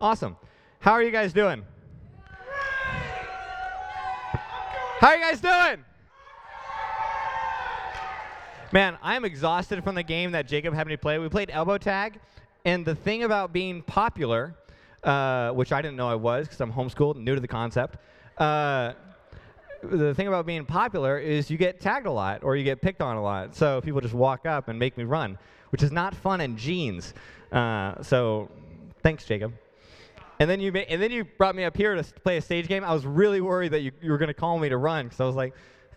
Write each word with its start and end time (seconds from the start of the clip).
Awesome. 0.00 0.36
How 0.80 0.92
are 0.92 1.02
you 1.02 1.10
guys 1.10 1.32
doing? 1.32 1.64
How 4.98 5.08
are 5.08 5.16
you 5.16 5.22
guys 5.22 5.40
doing? 5.40 5.84
Man, 8.72 8.98
I'm 9.02 9.24
exhausted 9.24 9.84
from 9.84 9.94
the 9.94 10.02
game 10.02 10.32
that 10.32 10.48
Jacob 10.48 10.74
had 10.74 10.86
me 10.86 10.96
play. 10.96 11.18
We 11.18 11.28
played 11.28 11.50
elbow 11.52 11.78
tag, 11.78 12.18
and 12.64 12.84
the 12.84 12.94
thing 12.94 13.22
about 13.22 13.52
being 13.52 13.82
popular, 13.82 14.54
uh, 15.04 15.50
which 15.50 15.72
I 15.72 15.80
didn't 15.80 15.96
know 15.96 16.08
I 16.08 16.16
was 16.16 16.46
because 16.48 16.60
I'm 16.60 16.72
homeschooled, 16.72 17.14
and 17.16 17.24
new 17.24 17.34
to 17.34 17.40
the 17.40 17.48
concept. 17.48 17.98
Uh, 18.36 18.94
the 19.82 20.14
thing 20.14 20.26
about 20.26 20.46
being 20.46 20.64
popular 20.64 21.18
is 21.18 21.50
you 21.50 21.58
get 21.58 21.80
tagged 21.80 22.06
a 22.06 22.10
lot 22.10 22.42
or 22.42 22.56
you 22.56 22.64
get 22.64 22.80
picked 22.80 23.00
on 23.00 23.16
a 23.16 23.22
lot. 23.22 23.54
So 23.54 23.80
people 23.80 24.00
just 24.00 24.14
walk 24.14 24.46
up 24.46 24.68
and 24.68 24.78
make 24.78 24.96
me 24.96 25.04
run, 25.04 25.38
which 25.70 25.82
is 25.82 25.92
not 25.92 26.14
fun 26.14 26.40
in 26.40 26.56
jeans. 26.56 27.14
Uh, 27.52 28.02
so 28.02 28.50
thanks, 29.02 29.24
Jacob. 29.24 29.52
And 30.40 30.50
then 30.50 30.60
you 30.60 30.74
and 30.74 31.00
then 31.00 31.10
you 31.10 31.24
brought 31.24 31.54
me 31.54 31.64
up 31.64 31.76
here 31.76 31.94
to 31.94 32.02
play 32.02 32.36
a 32.36 32.42
stage 32.42 32.66
game. 32.66 32.84
I 32.84 32.92
was 32.92 33.06
really 33.06 33.40
worried 33.40 33.72
that 33.72 33.80
you, 33.80 33.92
you 34.02 34.10
were 34.10 34.18
going 34.18 34.28
to 34.28 34.34
call 34.34 34.58
me 34.58 34.68
to 34.68 34.76
run 34.76 35.06
because 35.06 35.20
I 35.20 35.24
was 35.24 35.36
like, 35.36 35.54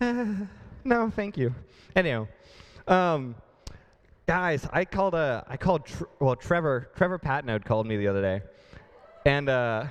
no, 0.84 1.10
thank 1.10 1.36
you. 1.36 1.54
Anyhow, 1.96 2.28
um, 2.86 3.34
guys, 4.26 4.66
I 4.72 4.84
called 4.84 5.14
uh, 5.14 5.42
I 5.48 5.56
called 5.56 5.86
tr- 5.86 6.04
well 6.20 6.36
Trevor 6.36 6.90
Trevor 6.94 7.18
Patnode 7.18 7.64
called 7.64 7.86
me 7.86 7.96
the 7.96 8.06
other 8.06 8.22
day, 8.22 8.42
and 9.26 9.48
uh, 9.48 9.86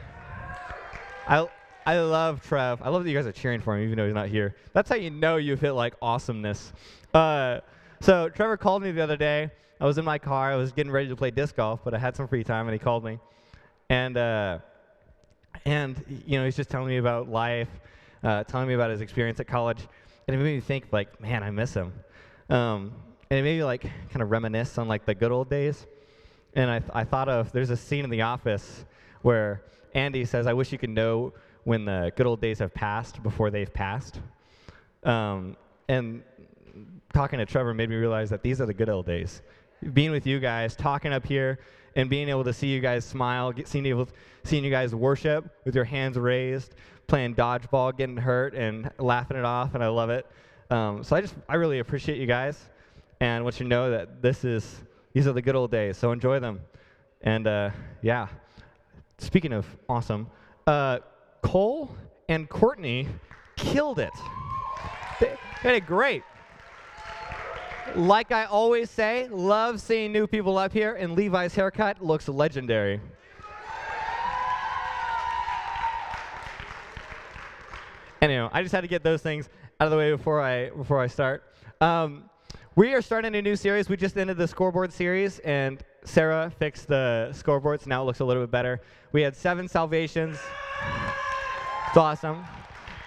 I 1.27 1.47
I 1.85 1.99
love 1.99 2.41
Trev. 2.41 2.81
I 2.81 2.89
love 2.89 3.03
that 3.03 3.09
you 3.09 3.17
guys 3.17 3.27
are 3.27 3.31
cheering 3.31 3.61
for 3.61 3.77
him 3.77 3.83
even 3.83 3.97
though 3.97 4.05
he's 4.05 4.13
not 4.13 4.29
here. 4.29 4.55
That's 4.73 4.89
how 4.89 4.95
you 4.95 5.09
know 5.09 5.37
you've 5.37 5.61
hit 5.61 5.71
like 5.71 5.95
awesomeness. 6.01 6.71
Uh, 7.13 7.59
so 8.01 8.29
Trevor 8.29 8.57
called 8.57 8.83
me 8.83 8.91
the 8.91 9.01
other 9.01 9.17
day. 9.17 9.49
I 9.79 9.85
was 9.85 9.97
in 9.97 10.05
my 10.05 10.17
car. 10.17 10.51
I 10.51 10.55
was 10.55 10.71
getting 10.71 10.91
ready 10.91 11.07
to 11.09 11.15
play 11.15 11.31
disc 11.31 11.55
golf, 11.55 11.81
but 11.83 11.93
I 11.93 11.99
had 11.99 12.15
some 12.15 12.27
free 12.27 12.43
time, 12.43 12.67
and 12.67 12.73
he 12.73 12.79
called 12.79 13.03
me, 13.03 13.19
and 13.89 14.17
uh, 14.17 14.59
and 15.65 16.03
you 16.25 16.37
know 16.37 16.45
he's 16.45 16.55
just 16.55 16.69
telling 16.69 16.87
me 16.87 16.97
about 16.97 17.29
life, 17.29 17.69
uh, 18.23 18.43
telling 18.43 18.67
me 18.67 18.73
about 18.73 18.91
his 18.91 19.01
experience 19.01 19.39
at 19.39 19.47
college, 19.47 19.87
and 20.27 20.35
it 20.35 20.39
made 20.39 20.55
me 20.55 20.59
think 20.59 20.87
like, 20.91 21.19
man, 21.21 21.43
I 21.43 21.51
miss 21.51 21.73
him, 21.73 21.93
um, 22.49 22.93
and 23.29 23.39
it 23.39 23.43
made 23.43 23.57
me 23.57 23.63
like 23.63 23.81
kind 23.81 24.21
of 24.21 24.31
reminisce 24.31 24.77
on 24.77 24.87
like 24.87 25.05
the 25.05 25.15
good 25.15 25.31
old 25.31 25.49
days, 25.49 25.85
and 26.53 26.69
I, 26.69 26.81
I 26.93 27.03
thought 27.03 27.29
of 27.29 27.51
there's 27.51 27.69
a 27.69 27.77
scene 27.77 28.03
in 28.03 28.09
The 28.09 28.21
Office 28.21 28.85
where 29.21 29.63
Andy 29.93 30.25
says, 30.25 30.47
"I 30.47 30.53
wish 30.53 30.71
you 30.71 30.77
could 30.77 30.89
know 30.89 31.33
when 31.63 31.85
the 31.85 32.11
good 32.15 32.25
old 32.25 32.41
days 32.41 32.59
have 32.59 32.73
passed 32.73 33.23
before 33.23 33.51
they've 33.51 33.73
passed," 33.73 34.19
um, 35.03 35.55
and 35.87 36.23
talking 37.13 37.39
to 37.39 37.45
Trevor 37.45 37.73
made 37.73 37.89
me 37.89 37.95
realize 37.95 38.29
that 38.29 38.43
these 38.43 38.59
are 38.59 38.65
the 38.65 38.73
good 38.73 38.89
old 38.89 39.05
days. 39.05 39.41
Being 39.93 40.11
with 40.11 40.25
you 40.25 40.39
guys, 40.39 40.75
talking 40.75 41.13
up 41.13 41.25
here, 41.25 41.59
and 41.95 42.09
being 42.09 42.29
able 42.29 42.43
to 42.43 42.53
see 42.53 42.67
you 42.67 42.79
guys 42.79 43.05
smile, 43.05 43.51
get, 43.51 43.67
seeing, 43.67 43.85
able, 43.85 44.07
seeing 44.43 44.63
you 44.63 44.71
guys 44.71 44.93
worship 44.93 45.49
with 45.65 45.75
your 45.75 45.83
hands 45.83 46.17
raised, 46.17 46.75
playing 47.07 47.35
dodgeball, 47.35 47.95
getting 47.95 48.17
hurt, 48.17 48.53
and 48.53 48.91
laughing 48.97 49.37
it 49.37 49.45
off, 49.45 49.75
and 49.75 49.83
I 49.83 49.87
love 49.87 50.09
it. 50.09 50.25
Um, 50.69 51.03
so 51.03 51.15
I 51.15 51.21
just, 51.21 51.35
I 51.47 51.55
really 51.55 51.79
appreciate 51.79 52.17
you 52.17 52.27
guys, 52.27 52.69
and 53.19 53.43
want 53.43 53.59
you 53.59 53.65
to 53.65 53.69
know 53.69 53.91
that 53.91 54.21
this 54.21 54.43
is, 54.43 54.81
these 55.13 55.27
are 55.27 55.33
the 55.33 55.41
good 55.41 55.55
old 55.55 55.71
days. 55.71 55.97
So 55.97 56.11
enjoy 56.11 56.39
them, 56.39 56.59
and 57.21 57.47
uh, 57.47 57.69
yeah. 58.01 58.27
Speaking 59.19 59.53
of 59.53 59.65
awesome, 59.89 60.27
uh, 60.67 60.99
Cole 61.41 61.95
and 62.29 62.47
Courtney 62.49 63.07
killed 63.55 63.97
it. 63.99 64.11
They, 65.19 65.35
they 65.63 65.71
did 65.71 65.87
great. 65.87 66.23
Like 67.97 68.31
I 68.31 68.45
always 68.45 68.91
say, 68.91 69.27
love 69.27 69.81
seeing 69.81 70.11
new 70.11 70.27
people 70.27 70.59
up 70.59 70.71
here, 70.71 70.93
and 70.93 71.15
Levi's 71.15 71.55
haircut 71.55 71.99
looks 71.99 72.27
legendary. 72.27 73.01
Anyway, 78.21 78.49
I 78.51 78.61
just 78.61 78.71
had 78.71 78.81
to 78.81 78.87
get 78.87 79.01
those 79.01 79.23
things 79.23 79.49
out 79.79 79.85
of 79.85 79.91
the 79.91 79.97
way 79.97 80.11
before 80.11 80.39
I 80.39 80.69
before 80.69 80.99
I 80.99 81.07
start. 81.07 81.43
Um, 81.81 82.29
we 82.75 82.93
are 82.93 83.01
starting 83.01 83.33
a 83.33 83.41
new 83.41 83.55
series. 83.55 83.89
We 83.89 83.97
just 83.97 84.15
ended 84.15 84.37
the 84.37 84.47
scoreboard 84.47 84.93
series, 84.93 85.39
and 85.39 85.83
Sarah 86.03 86.51
fixed 86.59 86.87
the 86.87 87.29
scoreboards. 87.31 87.87
now 87.87 88.03
it 88.03 88.05
looks 88.05 88.19
a 88.19 88.25
little 88.25 88.43
bit 88.43 88.51
better. 88.51 88.79
We 89.11 89.23
had 89.23 89.35
seven 89.35 89.67
salvations. 89.67 90.37
It's 91.87 91.97
awesome. 91.97 92.45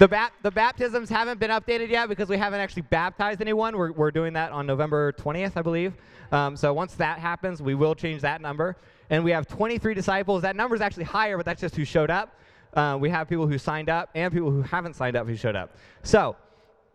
The, 0.01 0.09
bap- 0.09 0.33
the 0.41 0.51
baptisms 0.51 1.11
haven't 1.11 1.39
been 1.39 1.51
updated 1.51 1.91
yet 1.91 2.09
because 2.09 2.31
we 2.31 2.39
haven't 2.39 2.61
actually 2.61 2.85
baptized 2.89 3.43
anyone. 3.43 3.77
We're, 3.77 3.93
we're 3.93 4.11
doing 4.11 4.33
that 4.33 4.51
on 4.51 4.67
November 4.67 5.13
20th, 5.13 5.53
I 5.57 5.61
believe. 5.61 5.93
Um, 6.33 6.57
so 6.57 6.73
once 6.73 6.95
that 6.95 7.19
happens, 7.19 7.61
we 7.61 7.75
will 7.75 7.95
change 7.95 8.23
that 8.23 8.41
number. 8.41 8.79
And 9.11 9.23
we 9.23 9.31
have 9.31 9.47
23 9.47 9.93
disciples. 9.93 10.41
That 10.41 10.57
number 10.57 10.75
is 10.75 10.81
actually 10.81 11.05
higher, 11.05 11.37
but 11.37 11.45
that's 11.45 11.61
just 11.61 11.77
who 11.77 11.85
showed 11.85 12.09
up. 12.09 12.35
Uh, 12.73 12.97
we 12.99 13.11
have 13.11 13.29
people 13.29 13.47
who 13.47 13.59
signed 13.59 13.91
up 13.91 14.09
and 14.15 14.33
people 14.33 14.51
who 14.51 14.63
haven't 14.63 14.97
signed 14.97 15.17
up 15.17 15.27
who 15.27 15.37
showed 15.37 15.55
up. 15.55 15.77
So 16.03 16.35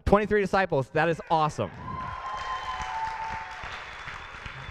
23 0.05 0.41
disciples, 0.41 0.89
that 0.93 1.07
is 1.07 1.21
awesome. 1.29 1.69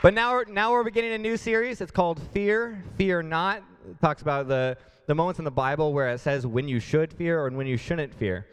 But 0.03 0.13
now 0.13 0.33
we're, 0.33 0.45
now 0.47 0.73
we're 0.73 0.83
beginning 0.83 1.13
a 1.13 1.19
new 1.19 1.37
series. 1.37 1.81
It's 1.81 1.93
called 1.93 2.21
Fear, 2.33 2.83
Fear 2.97 3.23
Not. 3.23 3.63
It 3.89 4.01
talks 4.01 4.23
about 4.23 4.49
the, 4.49 4.77
the 5.07 5.15
moments 5.15 5.39
in 5.39 5.45
the 5.45 5.51
Bible 5.51 5.93
where 5.93 6.09
it 6.09 6.21
says 6.21 6.47
when 6.47 6.69
you 6.69 6.81
should 6.81 7.13
fear 7.13 7.41
or 7.41 7.51
when 7.51 7.67
you 7.67 7.77
shouldn't 7.77 8.15
fear. 8.15 8.47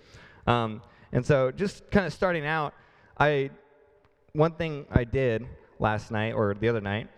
Um, 0.48 0.82
and 1.12 1.26
so 1.26 1.52
just 1.52 1.90
kind 1.92 2.06
of 2.06 2.14
starting 2.14 2.46
out, 2.46 2.74
I 3.20 3.52
one 4.34 4.54
thing 4.54 4.86
I 4.92 5.04
did 5.04 5.46
last 5.80 6.12
night 6.12 6.34
or 6.34 6.54
the 6.54 6.70
other 6.70 6.82
night, 6.82 7.10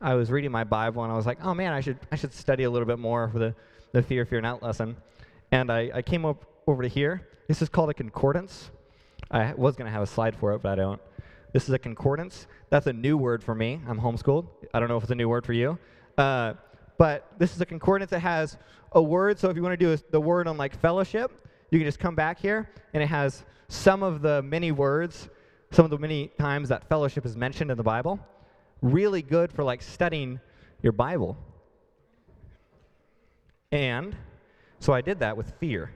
I 0.00 0.14
was 0.14 0.30
reading 0.30 0.50
my 0.50 0.64
Bible 0.64 1.02
and 1.04 1.12
I 1.12 1.16
was 1.16 1.26
like, 1.26 1.38
oh 1.44 1.54
man, 1.54 1.72
I 1.72 1.80
should 1.80 1.98
I 2.10 2.16
should 2.16 2.32
study 2.32 2.64
a 2.64 2.70
little 2.70 2.86
bit 2.86 2.98
more 2.98 3.28
for 3.28 3.38
the, 3.38 3.54
the 3.92 4.02
Fear, 4.02 4.24
Fear 4.26 4.40
Not 4.40 4.62
lesson. 4.62 4.96
And 5.50 5.70
I, 5.70 5.90
I 5.94 6.02
came 6.02 6.24
up 6.24 6.44
over 6.66 6.82
to 6.82 6.88
here. 6.88 7.28
This 7.46 7.62
is 7.62 7.68
called 7.68 7.90
a 7.90 7.94
concordance. 7.94 8.70
I 9.30 9.52
was 9.54 9.76
going 9.76 9.86
to 9.86 9.92
have 9.92 10.02
a 10.02 10.06
slide 10.06 10.34
for 10.36 10.52
it, 10.52 10.62
but 10.62 10.72
I 10.72 10.74
don't. 10.74 11.00
This 11.52 11.64
is 11.64 11.70
a 11.70 11.78
concordance. 11.78 12.46
That's 12.70 12.86
a 12.86 12.92
new 12.92 13.18
word 13.18 13.44
for 13.44 13.54
me. 13.54 13.80
I'm 13.86 14.00
homeschooled. 14.00 14.46
I 14.72 14.80
don't 14.80 14.88
know 14.88 14.96
if 14.96 15.02
it's 15.02 15.12
a 15.12 15.14
new 15.14 15.28
word 15.28 15.44
for 15.44 15.52
you. 15.52 15.78
Uh, 16.16 16.54
but 17.02 17.32
this 17.36 17.52
is 17.52 17.60
a 17.60 17.66
concordance 17.66 18.12
that 18.12 18.20
has 18.20 18.56
a 18.92 19.02
word. 19.02 19.36
So 19.36 19.50
if 19.50 19.56
you 19.56 19.62
want 19.64 19.72
to 19.72 19.76
do 19.76 20.00
the 20.12 20.20
word 20.20 20.46
on 20.46 20.56
like 20.56 20.80
fellowship, 20.80 21.32
you 21.72 21.80
can 21.80 21.84
just 21.84 21.98
come 21.98 22.14
back 22.14 22.38
here, 22.38 22.70
and 22.94 23.02
it 23.02 23.06
has 23.06 23.42
some 23.66 24.04
of 24.04 24.22
the 24.22 24.40
many 24.42 24.70
words, 24.70 25.28
some 25.72 25.84
of 25.84 25.90
the 25.90 25.98
many 25.98 26.28
times 26.38 26.68
that 26.68 26.88
fellowship 26.88 27.26
is 27.26 27.36
mentioned 27.36 27.72
in 27.72 27.76
the 27.76 27.82
Bible. 27.82 28.20
Really 28.82 29.20
good 29.20 29.50
for 29.50 29.64
like 29.64 29.82
studying 29.82 30.38
your 30.80 30.92
Bible. 30.92 31.36
And 33.72 34.14
so 34.78 34.92
I 34.92 35.00
did 35.00 35.18
that 35.18 35.36
with 35.36 35.52
fear. 35.58 35.90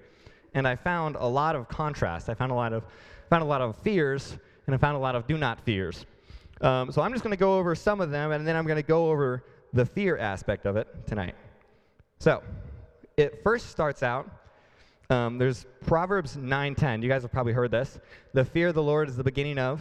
And 0.55 0.67
I 0.67 0.75
found 0.75 1.15
a 1.21 1.29
lot 1.29 1.55
of 1.55 1.69
contrast. 1.69 2.29
I 2.29 2.35
found 2.35 2.51
a 2.51 2.57
lot 2.57 2.73
of 2.73 2.83
found 3.31 3.45
a 3.45 3.47
lot 3.47 3.61
of 3.61 3.77
fears 3.77 4.37
and 4.67 4.75
I 4.75 4.79
found 4.79 4.97
a 4.97 5.01
lot 5.01 5.15
of 5.15 5.29
do 5.29 5.39
not 5.39 5.61
fears. 5.61 6.05
Um, 6.63 6.91
so 6.91 7.01
I'm 7.01 7.13
just 7.13 7.23
going 7.23 7.31
to 7.31 7.39
go 7.39 7.59
over 7.59 7.77
some 7.77 8.01
of 8.01 8.11
them 8.11 8.33
and 8.33 8.45
then 8.45 8.57
I'm 8.57 8.67
going 8.67 8.75
to 8.75 8.83
go 8.83 9.09
over 9.09 9.45
the 9.73 9.85
fear 9.85 10.17
aspect 10.17 10.67
of 10.67 10.77
it 10.77 10.89
tonight. 11.07 11.35
So 12.19 12.43
it 13.17 13.43
first 13.43 13.71
starts 13.71 14.03
out 14.03 14.31
um, 15.09 15.39
there's 15.39 15.67
Proverbs 15.87 16.37
9:10. 16.37 17.03
You 17.03 17.09
guys 17.09 17.23
have 17.23 17.31
probably 17.31 17.53
heard 17.53 17.71
this. 17.71 17.99
The 18.33 18.45
fear 18.45 18.69
of 18.69 18.75
the 18.75 18.83
Lord 18.83 19.09
is 19.09 19.17
the 19.17 19.25
beginning 19.25 19.59
of 19.59 19.81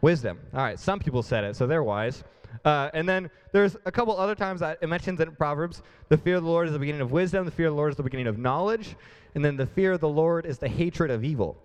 wisdom. 0.00 0.40
All 0.52 0.60
right, 0.60 0.78
some 0.78 0.98
people 0.98 1.22
said 1.22 1.44
it, 1.44 1.54
so 1.54 1.66
they're 1.66 1.84
wise. 1.84 2.24
Uh, 2.64 2.90
and 2.94 3.08
then 3.08 3.30
there's 3.52 3.76
a 3.84 3.92
couple 3.92 4.16
other 4.16 4.34
times 4.34 4.60
that 4.60 4.78
it 4.80 4.88
mentions 4.88 5.20
in 5.20 5.30
Proverbs 5.36 5.82
the 6.08 6.16
fear 6.16 6.36
of 6.36 6.42
the 6.42 6.48
Lord 6.48 6.66
is 6.66 6.72
the 6.72 6.78
beginning 6.78 7.02
of 7.02 7.12
wisdom, 7.12 7.44
the 7.44 7.50
fear 7.50 7.66
of 7.66 7.72
the 7.72 7.76
Lord 7.76 7.90
is 7.90 7.96
the 7.96 8.02
beginning 8.02 8.26
of 8.26 8.38
knowledge, 8.38 8.96
and 9.34 9.44
then 9.44 9.56
the 9.56 9.66
fear 9.66 9.92
of 9.92 10.00
the 10.00 10.08
Lord 10.08 10.46
is 10.46 10.58
the 10.58 10.68
hatred 10.68 11.10
of 11.10 11.22
evil. 11.22 11.56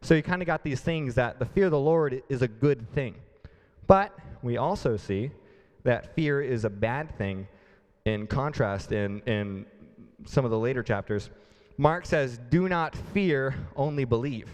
So 0.00 0.14
you 0.14 0.22
kind 0.22 0.42
of 0.42 0.46
got 0.46 0.64
these 0.64 0.80
things 0.80 1.14
that 1.14 1.38
the 1.38 1.44
fear 1.44 1.66
of 1.66 1.70
the 1.70 1.78
Lord 1.78 2.22
is 2.28 2.42
a 2.42 2.48
good 2.48 2.90
thing. 2.92 3.14
But 3.86 4.18
we 4.42 4.56
also 4.56 4.96
see 4.96 5.30
that 5.84 6.14
fear 6.14 6.40
is 6.40 6.64
a 6.64 6.70
bad 6.70 7.16
thing 7.16 7.46
in 8.04 8.26
contrast 8.26 8.92
in, 8.92 9.20
in 9.22 9.66
some 10.24 10.44
of 10.44 10.50
the 10.50 10.58
later 10.58 10.82
chapters. 10.82 11.30
Mark 11.78 12.06
says, 12.06 12.38
Do 12.50 12.68
not 12.68 12.94
fear, 12.94 13.54
only 13.76 14.04
believe. 14.04 14.48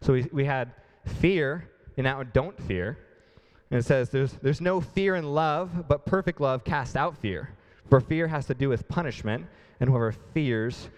So 0.00 0.12
we, 0.12 0.28
we 0.32 0.44
had 0.44 0.72
fear, 1.06 1.68
and 1.96 2.04
now 2.04 2.22
don't 2.22 2.60
fear. 2.62 2.98
And 3.70 3.78
it 3.78 3.84
says, 3.84 4.10
there's, 4.10 4.32
there's 4.42 4.60
no 4.60 4.80
fear 4.82 5.16
in 5.16 5.32
love, 5.32 5.88
but 5.88 6.04
perfect 6.04 6.40
love 6.40 6.62
casts 6.62 6.94
out 6.94 7.16
fear. 7.16 7.50
For 7.88 8.00
fear 8.00 8.28
has 8.28 8.46
to 8.46 8.54
do 8.54 8.68
with 8.68 8.86
punishment, 8.88 9.46
and 9.80 9.88
whoever 9.88 10.12
fears 10.12 10.90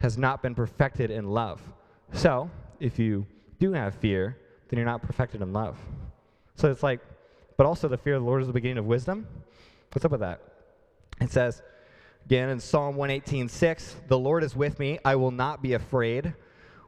has 0.00 0.18
not 0.18 0.42
been 0.42 0.54
perfected 0.54 1.10
in 1.10 1.30
love. 1.30 1.62
So, 2.12 2.50
if 2.80 2.98
you 2.98 3.26
do 3.60 3.72
have 3.72 3.94
fear, 3.94 4.36
then 4.68 4.78
you're 4.78 4.86
not 4.86 5.02
perfected 5.02 5.40
in 5.40 5.52
love. 5.52 5.78
So 6.56 6.70
it's 6.70 6.82
like, 6.82 7.00
but 7.56 7.66
also 7.66 7.88
the 7.88 7.98
fear 7.98 8.14
of 8.14 8.22
the 8.22 8.26
Lord 8.26 8.42
is 8.42 8.46
the 8.46 8.52
beginning 8.52 8.78
of 8.78 8.86
wisdom. 8.86 9.26
What's 9.92 10.04
up 10.04 10.10
with 10.10 10.20
that? 10.20 10.40
It 11.20 11.30
says, 11.30 11.62
again 12.24 12.48
in 12.48 12.60
Psalm 12.60 12.96
118:6, 12.96 13.96
"The 14.08 14.18
Lord 14.18 14.42
is 14.42 14.56
with 14.56 14.78
me; 14.78 14.98
I 15.04 15.16
will 15.16 15.30
not 15.30 15.62
be 15.62 15.74
afraid. 15.74 16.34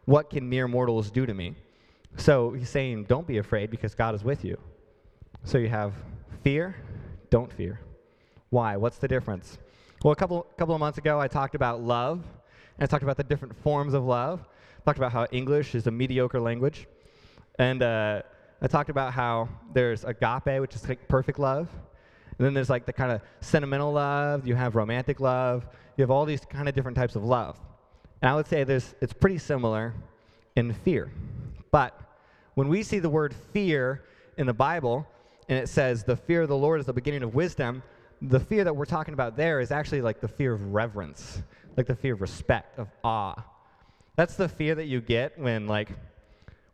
What 0.04 0.30
can 0.30 0.48
mere 0.48 0.68
mortals 0.68 1.10
do 1.10 1.26
to 1.26 1.34
me?" 1.34 1.56
So 2.16 2.52
he's 2.52 2.68
saying, 2.68 3.04
don't 3.04 3.26
be 3.26 3.38
afraid 3.38 3.70
because 3.70 3.94
God 3.94 4.14
is 4.14 4.24
with 4.24 4.44
you. 4.44 4.58
So 5.44 5.58
you 5.58 5.68
have 5.68 5.94
fear, 6.42 6.76
don't 7.30 7.52
fear. 7.52 7.80
Why? 8.50 8.76
What's 8.76 8.98
the 8.98 9.08
difference? 9.08 9.58
Well, 10.02 10.12
a 10.12 10.16
couple, 10.16 10.46
couple 10.56 10.74
of 10.74 10.80
months 10.80 10.98
ago, 10.98 11.18
I 11.18 11.28
talked 11.28 11.54
about 11.54 11.82
love, 11.82 12.24
and 12.78 12.84
I 12.84 12.86
talked 12.86 13.02
about 13.02 13.16
the 13.16 13.24
different 13.24 13.56
forms 13.62 13.94
of 13.94 14.04
love. 14.04 14.40
I 14.78 14.84
talked 14.84 14.98
about 14.98 15.12
how 15.12 15.26
English 15.32 15.74
is 15.74 15.86
a 15.86 15.90
mediocre 15.90 16.40
language. 16.40 16.86
And 17.58 17.82
uh, 17.82 18.22
I 18.62 18.66
talked 18.66 18.90
about 18.90 19.12
how 19.12 19.48
there's 19.72 20.04
agape, 20.04 20.60
which 20.60 20.74
is 20.74 20.88
like 20.88 21.06
perfect 21.08 21.38
love. 21.38 21.68
And 22.38 22.46
then 22.46 22.54
there's 22.54 22.70
like 22.70 22.86
the 22.86 22.92
kind 22.92 23.12
of 23.12 23.20
sentimental 23.40 23.92
love, 23.92 24.46
you 24.46 24.54
have 24.54 24.74
romantic 24.74 25.20
love, 25.20 25.66
you 25.96 26.02
have 26.02 26.10
all 26.10 26.24
these 26.24 26.40
kind 26.44 26.68
of 26.68 26.74
different 26.74 26.96
types 26.96 27.14
of 27.14 27.24
love. 27.24 27.58
And 28.22 28.30
I 28.30 28.34
would 28.34 28.46
say 28.46 28.64
there's, 28.64 28.94
it's 29.00 29.12
pretty 29.12 29.38
similar 29.38 29.94
in 30.56 30.72
fear. 30.72 31.12
But 31.70 31.98
when 32.54 32.68
we 32.68 32.82
see 32.82 32.98
the 32.98 33.10
word 33.10 33.34
fear 33.52 34.02
in 34.38 34.46
the 34.46 34.54
Bible, 34.54 35.06
and 35.48 35.58
it 35.58 35.68
says 35.68 36.04
the 36.04 36.16
fear 36.16 36.42
of 36.42 36.48
the 36.48 36.56
Lord 36.56 36.80
is 36.80 36.86
the 36.86 36.92
beginning 36.92 37.22
of 37.22 37.34
wisdom, 37.34 37.82
the 38.22 38.40
fear 38.40 38.64
that 38.64 38.74
we're 38.74 38.84
talking 38.84 39.14
about 39.14 39.36
there 39.36 39.60
is 39.60 39.70
actually 39.70 40.00
like 40.00 40.20
the 40.20 40.28
fear 40.28 40.52
of 40.52 40.72
reverence, 40.72 41.42
like 41.76 41.86
the 41.86 41.94
fear 41.94 42.14
of 42.14 42.20
respect, 42.20 42.78
of 42.78 42.88
awe. 43.02 43.34
That's 44.16 44.36
the 44.36 44.48
fear 44.48 44.74
that 44.76 44.86
you 44.86 45.00
get 45.00 45.38
when, 45.38 45.66
like, 45.66 45.88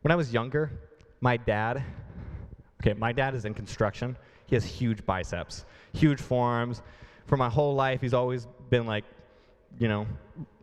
when 0.02 0.12
I 0.12 0.14
was 0.14 0.32
younger, 0.32 0.70
my 1.20 1.36
dad, 1.36 1.82
okay, 2.80 2.94
my 2.94 3.12
dad 3.12 3.34
is 3.34 3.44
in 3.44 3.54
construction. 3.54 4.16
He 4.46 4.56
has 4.56 4.64
huge 4.64 5.04
biceps, 5.04 5.64
huge 5.92 6.20
forearms. 6.20 6.82
For 7.26 7.36
my 7.36 7.48
whole 7.48 7.74
life, 7.74 8.00
he's 8.00 8.14
always 8.14 8.48
been 8.70 8.86
like, 8.86 9.04
you 9.78 9.88
know, 9.88 10.06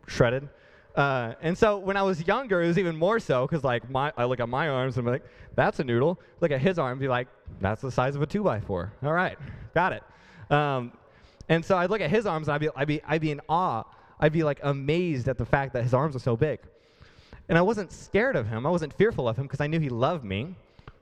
shredded. 0.08 0.50
Uh, 0.96 1.36
and 1.42 1.56
so 1.56 1.78
when 1.78 1.96
I 1.96 2.02
was 2.02 2.26
younger, 2.26 2.62
it 2.64 2.68
was 2.68 2.80
even 2.80 2.96
more 2.96 3.20
so 3.20 3.46
because 3.46 3.64
like 3.64 3.88
my, 3.90 4.12
I 4.18 4.26
look 4.26 4.40
at 4.40 4.50
my 4.50 4.68
arms 4.68 4.98
and 4.98 5.08
I'm 5.08 5.14
like, 5.14 5.24
that's 5.56 5.80
a 5.80 5.84
noodle. 5.84 6.20
Look 6.42 6.52
at 6.52 6.60
his 6.60 6.80
arm, 6.80 6.98
be 6.98 7.08
like, 7.08 7.28
that's 7.62 7.82
the 7.82 7.92
size 7.92 8.16
of 8.16 8.22
a 8.24 8.26
two 8.26 8.44
by 8.44 8.60
four. 8.60 8.92
All 9.04 9.14
right, 9.14 9.38
got 9.76 9.94
it. 9.94 10.04
Um, 10.52 10.92
and 11.50 11.64
so 11.64 11.78
I'd 11.78 11.92
look 11.92 12.02
at 12.02 12.10
his 12.10 12.26
arms 12.26 12.48
and 12.48 12.56
I'd 12.56 12.62
be, 12.62 12.70
I'd 12.76 12.88
be, 12.88 13.02
I'd 13.08 13.22
be 13.22 13.32
in 13.32 13.42
awe. 13.48 13.84
I'd 14.20 14.34
be 14.34 14.44
like 14.44 14.60
amazed 14.64 15.28
at 15.28 15.38
the 15.38 15.46
fact 15.46 15.74
that 15.74 15.84
his 15.84 15.94
arms 15.94 16.16
are 16.16 16.20
so 16.20 16.36
big. 16.36 16.60
And 17.50 17.58
I 17.58 17.62
wasn't 17.62 17.92
scared 17.92 18.36
of 18.36 18.48
him. 18.48 18.66
I 18.66 18.70
wasn't 18.70 18.94
fearful 18.94 19.28
of 19.28 19.38
him 19.38 19.46
because 19.46 19.62
I 19.62 19.68
knew 19.68 19.80
he 19.80 19.90
loved 19.90 20.24
me. 20.24 20.56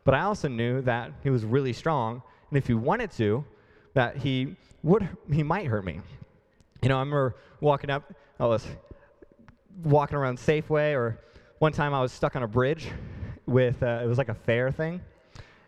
But 0.04 0.14
I 0.14 0.22
also 0.22 0.48
knew 0.48 0.82
that 0.84 1.12
he 1.24 1.30
was 1.30 1.44
really 1.44 1.74
strong. 1.74 2.22
And 2.50 2.58
if 2.58 2.68
he 2.68 2.76
wanted 2.76 3.12
to, 3.14 3.44
that 3.96 4.18
he 4.18 4.56
would, 4.84 5.10
he 5.32 5.42
might 5.42 5.66
hurt 5.66 5.84
me. 5.84 6.00
You 6.84 6.90
know, 6.90 6.98
I 6.98 7.00
remember 7.00 7.36
walking 7.60 7.90
up, 7.90 8.14
I 8.40 8.46
was 8.46 8.68
walking 9.84 10.18
around 10.18 10.38
Safeway, 10.38 10.94
or 10.96 11.20
one 11.58 11.72
time 11.72 11.94
I 11.94 12.02
was 12.02 12.12
stuck 12.12 12.36
on 12.36 12.44
a 12.44 12.48
bridge 12.48 12.88
with, 13.48 13.82
uh, 13.82 14.02
it 14.04 14.08
was 14.08 14.20
like 14.20 14.30
a 14.30 14.36
fair 14.36 14.72
thing. 14.72 15.02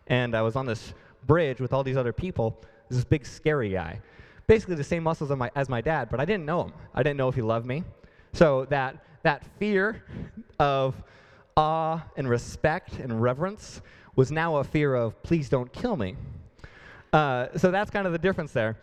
And 0.06 0.35
I 0.35 0.44
was 0.44 0.56
on 0.56 0.68
this 0.68 0.94
bridge 1.25 1.59
with 1.59 1.74
all 1.74 1.83
these 1.83 1.97
other 1.97 2.13
people, 2.13 2.62
this 2.89 3.03
big 3.03 3.25
scary 3.25 3.71
guy. 3.71 4.00
Basically 4.45 4.75
the 4.75 4.83
same 4.83 5.03
muscles 5.03 5.31
as 5.31 5.38
my, 5.38 5.51
as 5.56 5.68
my 5.68 5.81
dad, 5.81 6.09
but 6.12 6.19
I 6.19 6.25
didn't 6.25 6.45
know 6.45 6.65
him. 6.65 6.74
I 6.94 7.01
didn't 7.01 7.18
know 7.18 7.27
if 7.27 7.35
he 7.35 7.41
loved 7.41 7.65
me. 7.65 7.83
So 8.33 8.65
that, 8.65 9.03
that 9.23 9.43
fear 9.59 10.03
of 10.59 10.95
awe 11.55 12.01
and 12.15 12.29
respect 12.29 12.93
and 12.99 13.21
reverence 13.21 13.81
was 14.15 14.31
now 14.31 14.57
a 14.57 14.63
fear 14.63 14.95
of, 14.95 15.21
please 15.23 15.49
don't 15.49 15.71
kill 15.71 15.95
me. 15.95 16.15
Uh, 17.13 17.47
so 17.57 17.71
that's 17.71 17.89
kind 17.89 18.05
of 18.05 18.13
the 18.13 18.19
difference 18.19 18.51
there. 18.51 18.77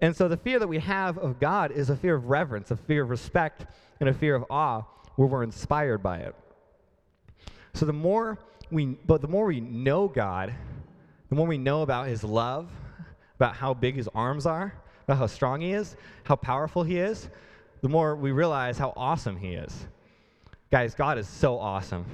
And 0.00 0.14
so 0.14 0.28
the 0.28 0.36
fear 0.36 0.58
that 0.58 0.68
we 0.68 0.78
have 0.78 1.18
of 1.18 1.40
God 1.40 1.72
is 1.72 1.90
a 1.90 1.96
fear 1.96 2.14
of 2.14 2.26
reverence, 2.26 2.70
a 2.70 2.76
fear 2.76 3.02
of 3.02 3.10
respect, 3.10 3.66
and 4.00 4.08
a 4.08 4.14
fear 4.14 4.34
of 4.34 4.44
awe 4.50 4.82
where 5.16 5.28
we're 5.28 5.42
inspired 5.42 6.02
by 6.02 6.18
it. 6.18 6.34
So 7.74 7.84
the 7.84 7.92
more 7.92 8.38
we, 8.70 8.86
but 9.06 9.20
the 9.20 9.28
more 9.28 9.46
we 9.46 9.60
know 9.60 10.08
God, 10.08 10.54
the 11.28 11.34
more 11.34 11.46
we 11.46 11.58
know 11.58 11.82
about 11.82 12.06
His 12.06 12.22
love, 12.22 12.70
about 13.36 13.54
how 13.54 13.74
big 13.74 13.96
His 13.96 14.08
arms 14.14 14.46
are, 14.46 14.72
about 15.04 15.18
how 15.18 15.26
strong 15.26 15.60
He 15.60 15.72
is, 15.72 15.96
how 16.24 16.36
powerful 16.36 16.82
He 16.82 16.98
is, 16.98 17.28
the 17.80 17.88
more 17.88 18.16
we 18.16 18.32
realize 18.32 18.78
how 18.78 18.92
awesome 18.96 19.36
He 19.36 19.54
is. 19.54 19.86
Guys, 20.70 20.94
God 20.94 21.18
is 21.18 21.28
so 21.28 21.58
awesome. 21.58 22.04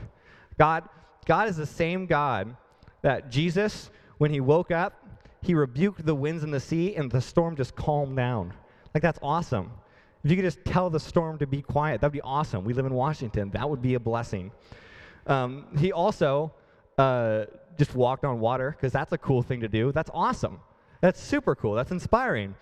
God, 0.58 0.88
God 1.26 1.48
is 1.48 1.56
the 1.56 1.66
same 1.66 2.06
God 2.06 2.56
that 3.02 3.30
Jesus, 3.30 3.90
when 4.18 4.30
he 4.30 4.40
woke 4.40 4.70
up, 4.70 5.04
he 5.42 5.54
rebuked 5.54 6.06
the 6.06 6.14
winds 6.14 6.44
and 6.44 6.54
the 6.54 6.60
sea, 6.60 6.94
and 6.94 7.10
the 7.10 7.20
storm 7.20 7.56
just 7.56 7.74
calmed 7.76 8.16
down. 8.16 8.54
Like, 8.94 9.02
that's 9.02 9.18
awesome. 9.22 9.72
If 10.22 10.30
you 10.30 10.36
could 10.36 10.44
just 10.44 10.64
tell 10.64 10.88
the 10.88 11.00
storm 11.00 11.36
to 11.38 11.46
be 11.46 11.60
quiet, 11.60 12.00
that'd 12.00 12.12
be 12.12 12.20
awesome. 12.22 12.64
We 12.64 12.72
live 12.72 12.86
in 12.86 12.94
Washington. 12.94 13.50
That 13.50 13.68
would 13.68 13.82
be 13.82 13.94
a 13.94 14.00
blessing. 14.00 14.52
Um, 15.26 15.66
he 15.78 15.92
also 15.92 16.54
uh, 16.96 17.44
just 17.76 17.94
walked 17.94 18.24
on 18.24 18.40
water, 18.40 18.70
because 18.70 18.92
that's 18.92 19.12
a 19.12 19.18
cool 19.18 19.42
thing 19.42 19.60
to 19.60 19.68
do. 19.68 19.92
That's 19.92 20.10
awesome. 20.14 20.60
That's 21.00 21.20
super 21.20 21.54
cool. 21.54 21.74
That's 21.74 21.90
inspiring. 21.90 22.54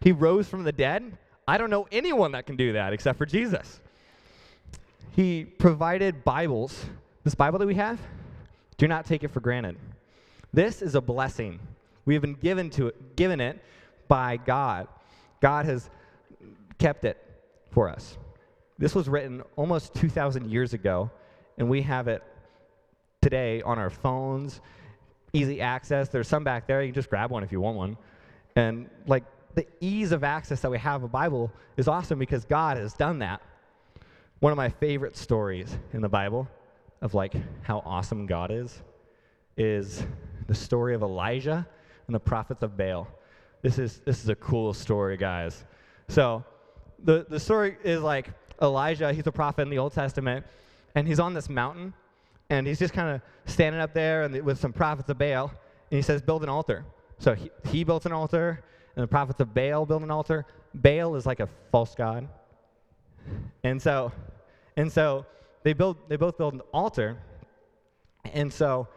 He 0.00 0.12
rose 0.12 0.48
from 0.48 0.64
the 0.64 0.72
dead. 0.72 1.16
I 1.48 1.58
don't 1.58 1.70
know 1.70 1.86
anyone 1.92 2.32
that 2.32 2.46
can 2.46 2.56
do 2.56 2.72
that 2.72 2.92
except 2.92 3.18
for 3.18 3.26
Jesus. 3.26 3.80
He 5.14 5.44
provided 5.44 6.24
Bibles. 6.24 6.84
This 7.22 7.34
Bible 7.34 7.58
that 7.60 7.66
we 7.66 7.74
have, 7.76 8.00
do 8.78 8.88
not 8.88 9.06
take 9.06 9.24
it 9.24 9.28
for 9.28 9.40
granted. 9.40 9.76
This 10.52 10.82
is 10.82 10.94
a 10.94 11.00
blessing. 11.00 11.58
We 12.04 12.14
have 12.14 12.20
been 12.20 12.34
given 12.34 12.70
to 12.70 12.88
it, 12.88 13.16
given 13.16 13.40
it 13.40 13.62
by 14.08 14.36
God. 14.38 14.88
God 15.40 15.66
has 15.66 15.88
kept 16.78 17.04
it 17.04 17.16
for 17.70 17.88
us. 17.88 18.18
This 18.78 18.94
was 18.94 19.08
written 19.08 19.42
almost 19.56 19.94
2,000 19.94 20.50
years 20.50 20.72
ago, 20.72 21.10
and 21.58 21.68
we 21.70 21.82
have 21.82 22.08
it 22.08 22.22
today 23.22 23.62
on 23.62 23.78
our 23.78 23.90
phones, 23.90 24.60
easy 25.32 25.60
access. 25.60 26.08
There's 26.08 26.28
some 26.28 26.44
back 26.44 26.66
there. 26.66 26.82
You 26.82 26.88
can 26.88 26.94
just 26.94 27.10
grab 27.10 27.30
one 27.30 27.42
if 27.42 27.52
you 27.52 27.60
want 27.60 27.76
one. 27.76 27.96
And 28.54 28.88
like 29.06 29.24
the 29.56 29.66
ease 29.80 30.12
of 30.12 30.22
access 30.22 30.60
that 30.60 30.70
we 30.70 30.78
have 30.78 31.02
a 31.02 31.08
Bible 31.08 31.50
is 31.78 31.88
awesome 31.88 32.18
because 32.18 32.44
God 32.44 32.76
has 32.76 32.92
done 32.92 33.18
that. 33.20 33.40
One 34.40 34.52
of 34.52 34.56
my 34.56 34.68
favorite 34.68 35.16
stories 35.16 35.76
in 35.94 36.02
the 36.02 36.10
Bible 36.10 36.46
of 37.00 37.14
like 37.14 37.32
how 37.62 37.82
awesome 37.86 38.26
God 38.26 38.50
is 38.50 38.82
is 39.56 40.04
the 40.46 40.54
story 40.54 40.94
of 40.94 41.02
Elijah 41.02 41.66
and 42.06 42.14
the 42.14 42.20
prophets 42.20 42.62
of 42.62 42.76
Baal. 42.76 43.08
This 43.62 43.78
is, 43.78 44.02
this 44.04 44.22
is 44.22 44.28
a 44.28 44.34
cool 44.34 44.74
story, 44.74 45.16
guys. 45.16 45.64
So, 46.08 46.44
the, 47.02 47.26
the 47.28 47.40
story 47.40 47.78
is 47.82 48.02
like 48.02 48.28
Elijah, 48.60 49.12
he's 49.12 49.26
a 49.26 49.32
prophet 49.32 49.62
in 49.62 49.70
the 49.70 49.78
Old 49.78 49.94
Testament, 49.94 50.44
and 50.94 51.08
he's 51.08 51.18
on 51.18 51.32
this 51.32 51.48
mountain, 51.48 51.94
and 52.50 52.66
he's 52.66 52.78
just 52.78 52.92
kind 52.92 53.14
of 53.14 53.22
standing 53.50 53.80
up 53.80 53.94
there 53.94 54.24
and 54.24 54.42
with 54.42 54.60
some 54.60 54.72
prophets 54.72 55.08
of 55.08 55.16
Baal, 55.18 55.50
and 55.90 55.96
he 55.96 56.02
says, 56.02 56.20
Build 56.20 56.42
an 56.42 56.50
altar. 56.50 56.84
So, 57.18 57.34
he, 57.34 57.50
he 57.70 57.84
built 57.84 58.04
an 58.04 58.12
altar, 58.12 58.62
and 58.96 59.02
the 59.02 59.06
prophets 59.06 59.40
of 59.40 59.54
Baal 59.54 59.86
build 59.86 60.02
an 60.02 60.10
altar. 60.10 60.46
Baal 60.74 61.14
is 61.16 61.26
like 61.26 61.40
a 61.40 61.48
false 61.70 61.94
god. 61.94 62.28
And 63.62 63.80
so, 63.80 64.10
and 64.76 64.90
so 64.90 65.26
they 65.62 65.74
build 65.74 65.96
they 66.08 66.16
both 66.16 66.38
build 66.38 66.54
an 66.54 66.62
altar. 66.72 67.18
And 68.32 68.52
so 68.52 68.88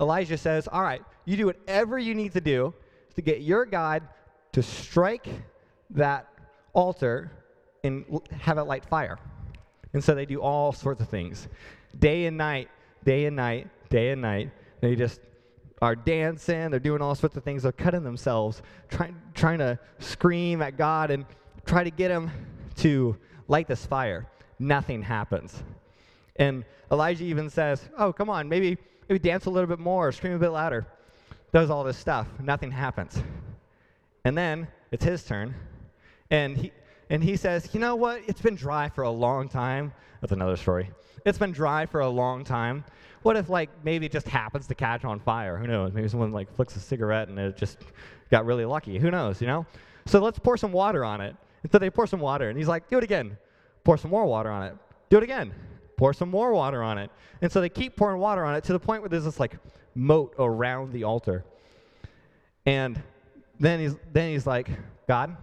Elijah 0.00 0.36
says, 0.36 0.68
All 0.68 0.82
right, 0.82 1.02
you 1.24 1.36
do 1.36 1.46
whatever 1.46 1.98
you 1.98 2.14
need 2.14 2.32
to 2.32 2.40
do 2.40 2.74
to 3.14 3.22
get 3.22 3.40
your 3.40 3.64
God 3.64 4.02
to 4.52 4.62
strike 4.62 5.28
that 5.90 6.28
altar 6.72 7.30
and 7.82 8.04
have 8.40 8.58
it 8.58 8.64
light 8.64 8.84
fire. 8.84 9.18
And 9.92 10.04
so 10.04 10.14
they 10.14 10.26
do 10.26 10.40
all 10.40 10.72
sorts 10.72 11.00
of 11.00 11.08
things. 11.08 11.48
Day 11.98 12.26
and 12.26 12.36
night, 12.36 12.68
day 13.04 13.24
and 13.24 13.36
night, 13.36 13.68
day 13.88 14.10
and 14.10 14.20
night. 14.20 14.50
They 14.80 14.94
just 14.94 15.20
are 15.82 15.94
dancing, 15.94 16.70
they're 16.70 16.80
doing 16.80 17.02
all 17.02 17.14
sorts 17.14 17.36
of 17.36 17.44
things, 17.44 17.62
they're 17.62 17.72
cutting 17.72 18.02
themselves, 18.02 18.62
trying, 18.88 19.20
trying 19.34 19.58
to 19.58 19.78
scream 19.98 20.62
at 20.62 20.76
God 20.76 21.10
and 21.10 21.26
try 21.66 21.84
to 21.84 21.90
get 21.90 22.10
him 22.10 22.30
to 22.76 23.16
light 23.48 23.68
this 23.68 23.84
fire. 23.84 24.26
Nothing 24.58 25.02
happens. 25.02 25.62
And 26.36 26.64
Elijah 26.90 27.24
even 27.24 27.50
says, 27.50 27.82
Oh, 27.98 28.12
come 28.12 28.30
on, 28.30 28.48
maybe 28.48 28.78
maybe 29.08 29.18
dance 29.18 29.46
a 29.46 29.50
little 29.50 29.68
bit 29.68 29.78
more, 29.78 30.12
scream 30.12 30.34
a 30.34 30.38
bit 30.38 30.50
louder. 30.50 30.86
Does 31.52 31.70
all 31.70 31.84
this 31.84 31.96
stuff. 31.96 32.26
Nothing 32.40 32.70
happens. 32.70 33.22
And 34.24 34.36
then 34.36 34.68
it's 34.90 35.04
his 35.04 35.24
turn. 35.24 35.54
And 36.30 36.56
he, 36.56 36.72
and 37.10 37.22
he 37.22 37.36
says, 37.36 37.70
You 37.72 37.80
know 37.80 37.96
what? 37.96 38.22
It's 38.26 38.40
been 38.40 38.54
dry 38.54 38.88
for 38.88 39.02
a 39.02 39.10
long 39.10 39.48
time. 39.48 39.92
That's 40.20 40.32
another 40.32 40.56
story. 40.56 40.90
It's 41.24 41.38
been 41.38 41.52
dry 41.52 41.86
for 41.86 42.00
a 42.00 42.08
long 42.08 42.44
time. 42.44 42.84
What 43.22 43.36
if, 43.36 43.48
like, 43.48 43.70
maybe 43.82 44.06
it 44.06 44.12
just 44.12 44.28
happens 44.28 44.66
to 44.68 44.74
catch 44.74 45.04
on 45.04 45.18
fire? 45.18 45.56
Who 45.56 45.66
knows? 45.66 45.92
Maybe 45.92 46.08
someone, 46.08 46.32
like, 46.32 46.54
flicks 46.54 46.76
a 46.76 46.80
cigarette 46.80 47.28
and 47.28 47.38
it 47.38 47.56
just 47.56 47.78
got 48.30 48.46
really 48.46 48.64
lucky. 48.64 48.98
Who 48.98 49.10
knows, 49.10 49.40
you 49.40 49.46
know? 49.46 49.66
So 50.06 50.20
let's 50.20 50.38
pour 50.38 50.56
some 50.56 50.72
water 50.72 51.04
on 51.04 51.20
it. 51.20 51.34
And 51.62 51.72
so 51.72 51.78
they 51.78 51.90
pour 51.90 52.06
some 52.06 52.20
water. 52.20 52.48
And 52.48 52.56
he's 52.56 52.68
like, 52.68 52.88
Do 52.88 52.98
it 52.98 53.04
again. 53.04 53.36
Pour 53.84 53.96
some 53.96 54.10
more 54.10 54.26
water 54.26 54.50
on 54.50 54.62
it. 54.64 54.74
Do 55.10 55.18
it 55.18 55.22
again 55.22 55.52
pour 55.96 56.12
some 56.12 56.30
more 56.30 56.52
water 56.52 56.82
on 56.82 56.98
it. 56.98 57.10
And 57.42 57.50
so 57.50 57.60
they 57.60 57.68
keep 57.68 57.96
pouring 57.96 58.20
water 58.20 58.44
on 58.44 58.54
it 58.54 58.64
to 58.64 58.72
the 58.72 58.78
point 58.78 59.02
where 59.02 59.08
there's 59.08 59.24
this 59.24 59.40
like 59.40 59.58
moat 59.94 60.34
around 60.38 60.92
the 60.92 61.04
altar. 61.04 61.44
And 62.64 63.02
then 63.58 63.80
he's 63.80 63.96
then 64.12 64.32
he's 64.32 64.46
like, 64.46 64.68
God, 65.08 65.36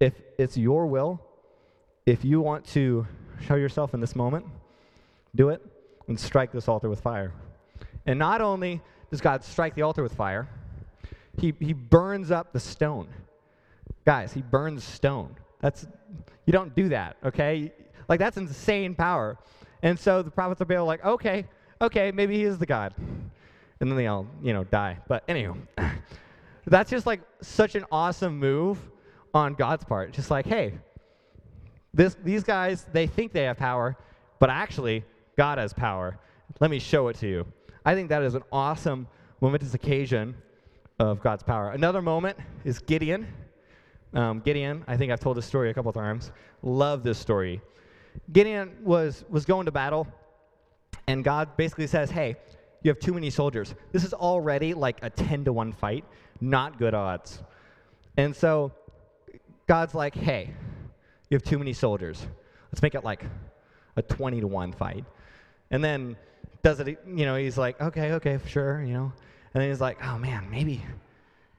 if 0.00 0.14
it's 0.38 0.56
your 0.56 0.86
will, 0.86 1.20
if 2.06 2.24
you 2.24 2.40
want 2.40 2.64
to 2.68 3.06
show 3.46 3.56
yourself 3.56 3.94
in 3.94 4.00
this 4.00 4.16
moment, 4.16 4.46
do 5.34 5.50
it 5.50 5.64
and 6.08 6.18
strike 6.18 6.52
this 6.52 6.68
altar 6.68 6.88
with 6.88 7.00
fire. 7.00 7.32
And 8.06 8.18
not 8.18 8.40
only 8.40 8.80
does 9.10 9.20
God 9.20 9.44
strike 9.44 9.74
the 9.74 9.82
altar 9.82 10.02
with 10.02 10.14
fire, 10.14 10.48
he, 11.38 11.54
he 11.60 11.72
burns 11.72 12.30
up 12.30 12.52
the 12.52 12.60
stone. 12.60 13.08
Guys, 14.04 14.32
he 14.32 14.42
burns 14.42 14.84
stone. 14.84 15.36
That's 15.60 15.86
you 16.46 16.52
don't 16.52 16.74
do 16.74 16.88
that, 16.88 17.16
okay? 17.24 17.72
Like 18.08 18.18
that's 18.18 18.36
insane 18.36 18.94
power. 18.94 19.36
And 19.82 19.98
so 19.98 20.22
the 20.22 20.30
prophets 20.30 20.60
are 20.62 20.82
like, 20.82 21.04
okay, 21.04 21.44
okay, 21.80 22.10
maybe 22.10 22.36
he 22.36 22.44
is 22.44 22.58
the 22.58 22.66
God. 22.66 22.94
And 23.80 23.90
then 23.90 23.96
they 23.96 24.06
all, 24.06 24.26
you 24.42 24.52
know, 24.52 24.64
die. 24.64 24.98
But 25.06 25.24
anyway, 25.28 25.58
that's 26.66 26.90
just 26.90 27.06
like 27.06 27.20
such 27.42 27.74
an 27.74 27.84
awesome 27.92 28.38
move 28.38 28.78
on 29.38 29.54
God's 29.54 29.84
part. 29.84 30.12
Just 30.12 30.30
like, 30.30 30.46
hey, 30.46 30.74
this, 31.94 32.16
these 32.24 32.42
guys, 32.42 32.86
they 32.92 33.06
think 33.06 33.32
they 33.32 33.44
have 33.44 33.56
power, 33.56 33.96
but 34.38 34.50
actually, 34.50 35.04
God 35.36 35.58
has 35.58 35.72
power. 35.72 36.18
Let 36.60 36.70
me 36.70 36.78
show 36.78 37.08
it 37.08 37.16
to 37.18 37.28
you. 37.28 37.46
I 37.84 37.94
think 37.94 38.08
that 38.08 38.22
is 38.22 38.34
an 38.34 38.42
awesome 38.52 39.06
momentous 39.40 39.74
occasion 39.74 40.34
of 40.98 41.22
God's 41.22 41.42
power. 41.44 41.70
Another 41.70 42.02
moment 42.02 42.36
is 42.64 42.80
Gideon. 42.80 43.26
Um, 44.12 44.40
Gideon, 44.40 44.84
I 44.88 44.96
think 44.96 45.12
I've 45.12 45.20
told 45.20 45.36
this 45.36 45.46
story 45.46 45.70
a 45.70 45.74
couple 45.74 45.92
times. 45.92 46.32
Love 46.62 47.04
this 47.04 47.18
story. 47.18 47.60
Gideon 48.32 48.76
was, 48.82 49.24
was 49.28 49.44
going 49.44 49.66
to 49.66 49.72
battle, 49.72 50.08
and 51.06 51.22
God 51.22 51.56
basically 51.56 51.86
says, 51.86 52.10
Hey, 52.10 52.36
you 52.82 52.90
have 52.90 52.98
too 52.98 53.12
many 53.14 53.30
soldiers. 53.30 53.74
This 53.92 54.04
is 54.04 54.12
already 54.12 54.74
like 54.74 54.98
a 55.02 55.10
10 55.10 55.44
to 55.44 55.52
1 55.52 55.72
fight, 55.72 56.04
not 56.40 56.78
good 56.78 56.94
odds. 56.94 57.42
And 58.16 58.34
so 58.34 58.72
God's 59.68 59.94
like, 59.94 60.14
Hey, 60.14 60.50
you 61.30 61.36
have 61.36 61.44
too 61.44 61.58
many 61.58 61.72
soldiers. 61.72 62.26
Let's 62.72 62.82
make 62.82 62.96
it 62.96 63.04
like 63.04 63.24
a 63.96 64.02
20 64.02 64.40
to 64.40 64.46
1 64.46 64.72
fight. 64.72 65.04
And 65.70 65.84
then 65.84 66.16
does 66.64 66.80
it, 66.80 66.88
you 67.06 67.24
know, 67.24 67.36
he's 67.36 67.56
like, 67.56 67.80
Okay, 67.80 68.12
okay, 68.14 68.40
sure, 68.46 68.82
you 68.82 68.94
know. 68.94 69.12
And 69.54 69.62
then 69.62 69.70
he's 69.70 69.80
like, 69.80 69.98
Oh 70.04 70.18
man, 70.18 70.50
maybe, 70.50 70.84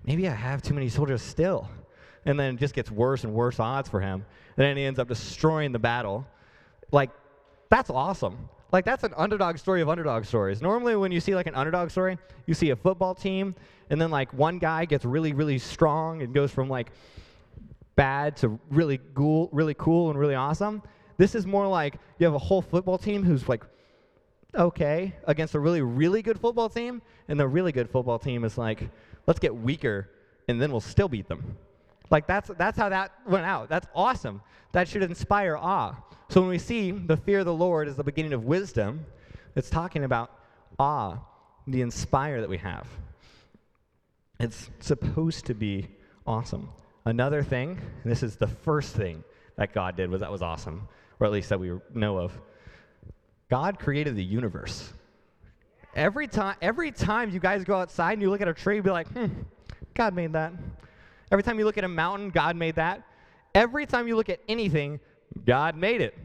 maybe 0.04 0.28
I 0.28 0.34
have 0.34 0.62
too 0.62 0.74
many 0.74 0.90
soldiers 0.90 1.22
still. 1.22 1.70
And 2.26 2.38
then 2.38 2.56
it 2.56 2.60
just 2.60 2.74
gets 2.74 2.92
worse 2.92 3.24
and 3.24 3.34
worse 3.34 3.62
odds 3.62 3.88
for 3.88 4.02
him. 4.02 4.26
And 4.58 4.66
then 4.66 4.76
he 4.76 4.84
ends 4.84 5.00
up 5.00 5.08
destroying 5.08 5.72
the 5.72 5.80
battle 5.80 6.28
like, 6.92 7.12
that's 7.70 7.90
awesome. 7.90 8.50
Like, 8.72 8.86
that's 8.86 9.04
an 9.04 9.14
underdog 9.16 9.58
story 9.58 9.82
of 9.82 9.90
underdog 9.90 10.26
stories. 10.26 10.62
Normally, 10.62 10.96
when 10.96 11.12
you 11.12 11.20
see 11.20 11.36
like 11.36 11.48
an 11.48 11.56
underdog 11.56 11.90
story, 11.90 12.18
you 12.46 12.54
see 12.54 12.70
a 12.70 12.76
football 12.76 13.16
team, 13.16 13.56
and 13.90 14.00
then 14.00 14.12
like 14.12 14.32
one 14.34 14.60
guy 14.60 14.86
gets 14.86 15.06
really, 15.06 15.34
really 15.34 15.58
strong 15.58 16.22
and 16.22 16.34
goes 16.34 16.52
from 16.52 16.70
like 16.70 16.92
bad 18.00 18.38
to 18.38 18.58
really 18.70 18.98
cool, 19.14 19.50
really 19.52 19.74
cool 19.74 20.10
and 20.10 20.18
really 20.18 20.34
awesome. 20.34 20.82
This 21.18 21.36
is 21.36 21.46
more 21.46 21.68
like 21.68 21.96
you 22.18 22.26
have 22.26 22.34
a 22.34 22.40
whole 22.40 22.62
football 22.62 22.98
team 22.98 23.24
who's 23.24 23.50
like 23.50 23.62
okay 24.56 25.14
against 25.26 25.54
a 25.54 25.60
really, 25.60 25.82
really 25.82 26.22
good 26.22 26.40
football 26.40 26.70
team, 26.70 27.02
and 27.28 27.38
the 27.38 27.46
really 27.46 27.74
good 27.74 27.90
football 27.90 28.18
team 28.18 28.46
is 28.46 28.58
like, 28.58 28.90
let's 29.28 29.38
get 29.38 29.54
weaker, 29.54 30.10
and 30.48 30.62
then 30.62 30.72
we'll 30.72 30.80
still 30.80 31.10
beat 31.10 31.28
them. 31.28 31.58
Like 32.10 32.26
that's 32.26 32.50
that's 32.58 32.78
how 32.78 32.88
that 32.88 33.12
went 33.28 33.46
out. 33.46 33.68
That's 33.68 33.88
awesome. 33.94 34.42
That 34.72 34.88
should 34.88 35.04
inspire 35.04 35.58
awe. 35.58 35.94
So 36.30 36.40
when 36.40 36.50
we 36.50 36.58
see 36.58 36.92
the 36.92 37.18
fear 37.18 37.40
of 37.40 37.46
the 37.48 37.54
Lord 37.54 37.90
is 37.90 37.98
the 37.98 38.04
beginning 38.06 38.32
of 38.32 38.46
wisdom, 38.46 39.06
it's 39.58 39.70
talking 39.70 40.06
about 40.06 40.32
awe, 40.80 41.18
the 41.68 41.82
inspire 41.82 42.40
that 42.40 42.50
we 42.50 42.60
have. 42.60 42.88
It's 44.40 44.70
supposed 44.80 45.46
to 45.48 45.54
be 45.54 45.90
awesome. 46.26 46.70
Another 47.06 47.44
thing, 47.44 47.80
this 48.06 48.24
is 48.24 48.36
the 48.36 48.48
first 48.48 48.96
thing 48.96 49.24
that 49.56 49.74
God 49.74 49.96
did 49.96 50.10
was 50.10 50.22
that 50.22 50.32
was 50.32 50.42
awesome, 50.42 50.88
or 51.20 51.28
at 51.28 51.34
least 51.34 51.50
that 51.50 51.60
we 51.60 51.72
know 51.94 52.18
of. 52.18 52.40
God 53.50 53.80
created 53.80 54.16
the 54.16 54.24
universe. 54.24 54.94
Every 55.96 56.28
time, 56.28 56.56
every 56.62 56.92
time 56.92 57.32
you 57.32 57.40
guys 57.40 57.64
go 57.64 57.76
outside 57.76 58.14
and 58.14 58.22
you 58.22 58.30
look 58.30 58.42
at 58.42 58.48
a 58.48 58.54
tree, 58.54 58.76
you 58.76 58.84
be 58.84 58.92
like, 58.92 59.08
hmm, 59.08 59.28
God 59.96 60.14
made 60.14 60.34
that. 60.34 60.54
Every 61.32 61.44
time 61.44 61.58
you 61.58 61.66
look 61.66 61.78
at 61.78 61.84
a 61.84 61.90
mountain, 61.90 62.30
God 62.30 62.56
made 62.56 62.76
that. 62.76 63.04
Every 63.56 63.86
time 63.86 64.08
you 64.08 64.16
look 64.16 64.30
at 64.30 64.40
anything, 64.48 65.00
God 65.46 65.76
made 65.76 66.02
it. 66.02 66.16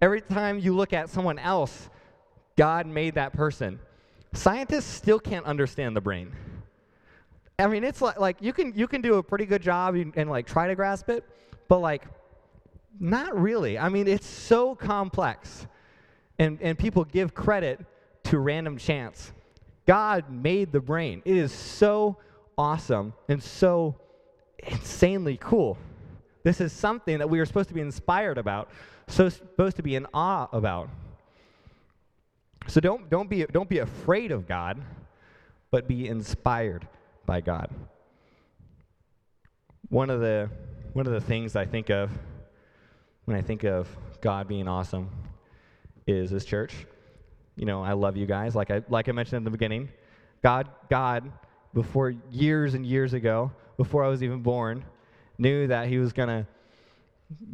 Every 0.00 0.20
time 0.20 0.58
you 0.58 0.74
look 0.74 0.92
at 0.92 1.10
someone 1.10 1.38
else, 1.38 1.88
God 2.56 2.86
made 2.86 3.14
that 3.14 3.32
person. 3.32 3.78
Scientists 4.32 4.86
still 4.86 5.18
can't 5.18 5.44
understand 5.46 5.96
the 5.96 6.00
brain. 6.00 6.32
I 7.58 7.66
mean, 7.68 7.84
it's 7.84 8.02
like, 8.02 8.18
like 8.18 8.36
you 8.40 8.52
can 8.52 8.74
you 8.74 8.86
can 8.86 9.00
do 9.00 9.14
a 9.14 9.22
pretty 9.22 9.46
good 9.46 9.62
job 9.62 9.94
and, 9.94 10.12
and 10.16 10.28
like 10.28 10.46
try 10.46 10.68
to 10.68 10.74
grasp 10.74 11.08
it, 11.08 11.24
but 11.68 11.78
like 11.78 12.02
not 13.00 13.38
really. 13.38 13.78
I 13.78 13.88
mean, 13.88 14.08
it's 14.08 14.26
so 14.26 14.74
complex. 14.74 15.66
And 16.38 16.58
and 16.60 16.78
people 16.78 17.04
give 17.04 17.34
credit 17.34 17.84
to 18.24 18.38
random 18.38 18.76
chance. 18.76 19.32
God 19.86 20.30
made 20.30 20.72
the 20.72 20.80
brain. 20.80 21.22
It 21.24 21.36
is 21.36 21.52
so 21.52 22.18
awesome 22.58 23.14
and 23.28 23.42
so 23.42 23.94
insanely 24.58 25.38
cool. 25.40 25.78
This 26.42 26.60
is 26.60 26.72
something 26.72 27.18
that 27.18 27.30
we 27.30 27.40
are 27.40 27.46
supposed 27.46 27.68
to 27.68 27.74
be 27.74 27.80
inspired 27.80 28.36
about, 28.36 28.70
so 29.08 29.28
supposed 29.28 29.76
to 29.76 29.82
be 29.82 29.94
in 29.94 30.06
awe 30.12 30.48
about. 30.52 30.90
So 32.68 32.80
don't, 32.80 33.08
don't, 33.08 33.30
be, 33.30 33.44
don't 33.44 33.68
be 33.68 33.78
afraid 33.78 34.32
of 34.32 34.48
God, 34.48 34.82
but 35.70 35.86
be 35.86 36.08
inspired 36.08 36.86
by 37.26 37.40
God. 37.40 37.70
One 39.88 40.10
of 40.10 40.20
the, 40.20 40.48
one 40.92 41.06
of 41.06 41.12
the 41.12 41.20
things 41.20 41.56
I 41.56 41.64
think 41.66 41.90
of 41.90 42.10
when 43.24 43.36
I 43.36 43.42
think 43.42 43.64
of 43.64 43.88
God 44.20 44.48
being 44.48 44.68
awesome 44.68 45.10
is 46.06 46.30
this 46.30 46.44
church. 46.44 46.86
You 47.56 47.66
know, 47.66 47.82
I 47.82 47.92
love 47.92 48.16
you 48.16 48.26
guys. 48.26 48.54
Like 48.54 48.70
I, 48.70 48.82
like 48.88 49.08
I 49.08 49.12
mentioned 49.12 49.38
in 49.38 49.44
the 49.44 49.50
beginning, 49.50 49.88
God, 50.42 50.68
God, 50.88 51.30
before 51.74 52.14
years 52.30 52.74
and 52.74 52.86
years 52.86 53.12
ago, 53.12 53.50
before 53.76 54.04
I 54.04 54.08
was 54.08 54.22
even 54.22 54.42
born, 54.42 54.84
knew 55.38 55.66
that 55.66 55.88
he 55.88 55.98
was 55.98 56.12
going 56.12 56.28
to, 56.28 56.46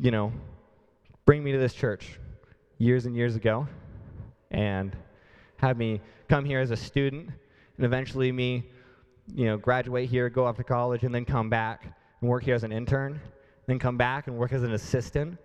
you 0.00 0.11
know, 0.11 0.33
bring 1.25 1.43
me 1.43 1.52
to 1.52 1.59
this 1.59 1.75
church 1.75 2.19
years 2.79 3.07
and 3.07 3.17
years 3.17 3.37
ago 3.37 3.67
and 4.50 4.97
have 5.57 5.76
me 5.76 6.00
come 6.29 6.45
here 6.45 6.61
as 6.61 6.71
a 6.71 6.76
student 6.76 7.31
and 7.76 7.87
eventually 7.87 8.31
me, 8.31 8.69
you 9.35 9.47
know, 9.47 9.57
graduate 9.57 10.09
here, 10.09 10.29
go 10.29 10.47
off 10.47 10.57
to 10.57 10.65
college, 10.65 11.05
and 11.05 11.15
then 11.15 11.25
come 11.25 11.49
back 11.49 11.85
and 12.21 12.31
work 12.31 12.45
here 12.45 12.55
as 12.55 12.65
an 12.65 12.73
intern, 12.73 13.21
then 13.67 13.79
come 13.79 13.97
back 13.97 14.27
and 14.27 14.37
work 14.37 14.53
as 14.53 14.62
an 14.62 14.73
assistant. 14.73 15.39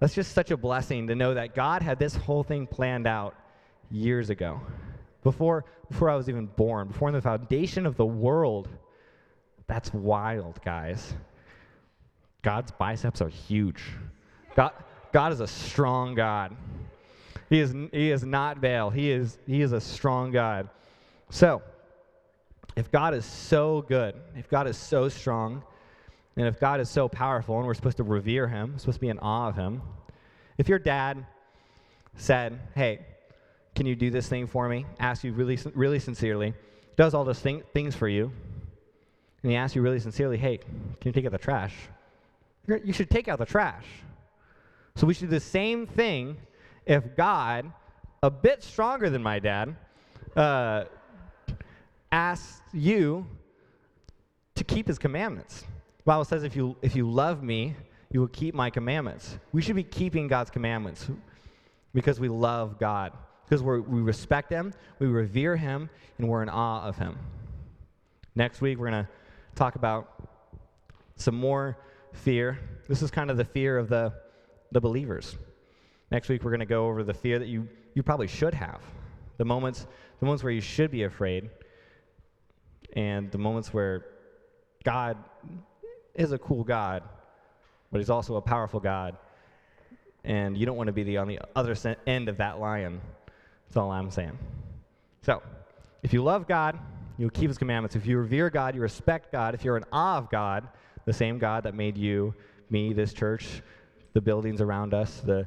That's 0.00 0.14
just 0.14 0.32
such 0.32 0.50
a 0.50 0.56
blessing 0.56 1.06
to 1.08 1.14
know 1.14 1.34
that 1.34 1.54
God 1.54 1.82
had 1.82 1.98
this 1.98 2.14
whole 2.14 2.42
thing 2.42 2.66
planned 2.66 3.06
out 3.06 3.34
years 3.90 4.30
ago. 4.30 4.60
Before, 5.22 5.64
before 5.88 6.10
I 6.10 6.16
was 6.16 6.28
even 6.28 6.46
born, 6.46 6.88
before 6.88 7.10
the 7.10 7.22
foundation 7.22 7.86
of 7.86 7.96
the 7.96 8.04
world, 8.04 8.68
that's 9.66 9.92
wild, 9.94 10.60
guys. 10.64 11.14
God's 12.42 12.72
biceps 12.72 13.22
are 13.22 13.28
huge. 13.28 13.82
God, 14.54 14.72
God 15.12 15.32
is 15.32 15.40
a 15.40 15.46
strong 15.46 16.14
God. 16.14 16.54
He 17.48 17.60
is, 17.60 17.74
he 17.92 18.10
is 18.10 18.24
not 18.24 18.60
Baal. 18.60 18.90
He 18.90 19.10
is, 19.10 19.38
he 19.46 19.62
is 19.62 19.72
a 19.72 19.80
strong 19.80 20.30
God. 20.30 20.68
So, 21.30 21.62
if 22.76 22.90
God 22.90 23.14
is 23.14 23.24
so 23.24 23.82
good, 23.82 24.14
if 24.36 24.48
God 24.48 24.66
is 24.66 24.76
so 24.76 25.08
strong, 25.08 25.62
and 26.36 26.46
if 26.46 26.58
God 26.58 26.80
is 26.80 26.90
so 26.90 27.08
powerful 27.08 27.58
and 27.58 27.66
we're 27.66 27.74
supposed 27.74 27.98
to 27.98 28.02
revere 28.02 28.48
him, 28.48 28.78
supposed 28.78 28.96
to 28.96 29.00
be 29.00 29.08
in 29.08 29.18
awe 29.20 29.48
of 29.48 29.56
him, 29.56 29.82
if 30.58 30.68
your 30.68 30.78
dad 30.78 31.24
said, 32.16 32.58
Hey, 32.74 33.00
can 33.74 33.86
you 33.86 33.96
do 33.96 34.10
this 34.10 34.28
thing 34.28 34.46
for 34.46 34.68
me? 34.68 34.86
Ask 34.98 35.24
you 35.24 35.32
really, 35.32 35.58
really 35.74 35.98
sincerely, 35.98 36.54
does 36.96 37.14
all 37.14 37.24
those 37.24 37.40
thing, 37.40 37.62
things 37.72 37.94
for 37.94 38.08
you, 38.08 38.32
and 39.44 39.50
he 39.50 39.56
asks 39.58 39.76
you 39.76 39.82
really 39.82 40.00
sincerely, 40.00 40.38
hey, 40.38 40.56
can 40.56 40.66
you 41.04 41.12
take 41.12 41.26
out 41.26 41.32
the 41.32 41.38
trash? 41.38 41.74
You 42.66 42.94
should 42.94 43.10
take 43.10 43.28
out 43.28 43.38
the 43.38 43.44
trash. 43.44 43.84
So 44.94 45.06
we 45.06 45.12
should 45.12 45.28
do 45.28 45.36
the 45.36 45.40
same 45.40 45.86
thing 45.86 46.38
if 46.86 47.14
God, 47.14 47.70
a 48.22 48.30
bit 48.30 48.62
stronger 48.62 49.10
than 49.10 49.22
my 49.22 49.38
dad, 49.38 49.76
uh, 50.34 50.84
asks 52.14 52.62
you 52.72 53.26
to 54.54 54.62
keep 54.62 54.86
his 54.86 55.00
commandments. 55.00 55.62
The 55.98 56.04
Bible 56.04 56.24
says, 56.24 56.44
if 56.44 56.54
you, 56.54 56.76
if 56.80 56.94
you 56.94 57.10
love 57.10 57.42
me, 57.42 57.74
you 58.12 58.20
will 58.20 58.28
keep 58.28 58.54
my 58.54 58.70
commandments. 58.70 59.36
We 59.50 59.60
should 59.60 59.74
be 59.74 59.82
keeping 59.82 60.28
God's 60.28 60.48
commandments 60.48 61.08
because 61.92 62.20
we 62.20 62.28
love 62.28 62.78
God, 62.78 63.12
because 63.44 63.64
we 63.64 63.80
we 63.80 64.00
respect 64.00 64.48
him, 64.48 64.72
we 65.00 65.08
revere 65.08 65.56
him, 65.56 65.90
and 66.18 66.28
we're 66.28 66.44
in 66.44 66.48
awe 66.48 66.84
of 66.84 66.96
him. 66.96 67.18
Next 68.36 68.60
week, 68.60 68.78
we're 68.78 68.90
going 68.90 69.04
to 69.04 69.10
talk 69.56 69.74
about 69.74 70.28
some 71.16 71.34
more 71.34 71.76
fear. 72.12 72.60
This 72.88 73.02
is 73.02 73.10
kind 73.10 73.28
of 73.28 73.36
the 73.36 73.44
fear 73.44 73.76
of 73.76 73.88
the, 73.88 74.12
the 74.70 74.80
believers. 74.80 75.36
Next 76.12 76.28
week, 76.28 76.44
we're 76.44 76.52
going 76.52 76.60
to 76.60 76.66
go 76.66 76.86
over 76.86 77.02
the 77.02 77.14
fear 77.14 77.40
that 77.40 77.48
you, 77.48 77.68
you 77.94 78.04
probably 78.04 78.28
should 78.28 78.54
have, 78.54 78.80
the 79.36 79.44
moments, 79.44 79.88
the 80.20 80.26
moments 80.26 80.44
where 80.44 80.52
you 80.52 80.60
should 80.60 80.92
be 80.92 81.02
afraid, 81.02 81.50
and 82.94 83.30
the 83.30 83.38
moments 83.38 83.72
where 83.72 84.04
God 84.84 85.16
is 86.14 86.32
a 86.32 86.38
cool 86.38 86.64
God, 86.64 87.02
but 87.90 87.98
He's 87.98 88.10
also 88.10 88.36
a 88.36 88.42
powerful 88.42 88.80
God, 88.80 89.16
and 90.24 90.56
you 90.56 90.66
don't 90.66 90.76
want 90.76 90.88
to 90.88 90.92
be 90.92 91.02
the, 91.02 91.18
on 91.18 91.28
the 91.28 91.40
other 91.54 91.76
end 92.06 92.28
of 92.28 92.38
that 92.38 92.60
lion. 92.60 93.00
That's 93.66 93.76
all 93.76 93.90
I'm 93.90 94.10
saying. 94.10 94.38
So, 95.22 95.42
if 96.02 96.12
you 96.12 96.22
love 96.22 96.46
God, 96.46 96.78
You'll 97.16 97.30
keep 97.30 97.48
his 97.48 97.58
commandments. 97.58 97.94
If 97.94 98.06
you 98.06 98.18
revere 98.18 98.50
God, 98.50 98.74
you 98.74 98.80
respect 98.80 99.30
God. 99.30 99.54
If 99.54 99.64
you're 99.64 99.76
in 99.76 99.84
awe 99.92 100.18
of 100.18 100.30
God, 100.30 100.68
The 101.06 101.12
same 101.12 101.38
God 101.38 101.64
that 101.64 101.74
made 101.74 101.98
you, 101.98 102.34
me, 102.70 102.94
this 102.94 103.12
church, 103.12 103.60
the 104.14 104.22
buildings 104.22 104.62
around 104.62 104.94
us, 104.94 105.20
the 105.20 105.46